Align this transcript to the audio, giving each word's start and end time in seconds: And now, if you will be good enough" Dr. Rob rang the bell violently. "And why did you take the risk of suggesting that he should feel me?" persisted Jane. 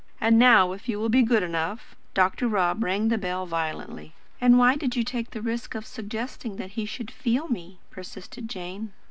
And 0.19 0.39
now, 0.39 0.71
if 0.71 0.89
you 0.89 0.97
will 0.97 1.09
be 1.09 1.21
good 1.21 1.43
enough" 1.43 1.95
Dr. 2.15 2.47
Rob 2.47 2.83
rang 2.83 3.09
the 3.09 3.19
bell 3.19 3.45
violently. 3.45 4.15
"And 4.41 4.57
why 4.57 4.75
did 4.75 4.95
you 4.95 5.03
take 5.03 5.29
the 5.29 5.43
risk 5.43 5.75
of 5.75 5.85
suggesting 5.85 6.55
that 6.55 6.71
he 6.71 6.87
should 6.87 7.11
feel 7.11 7.47
me?" 7.47 7.77
persisted 7.91 8.49
Jane. 8.49 8.93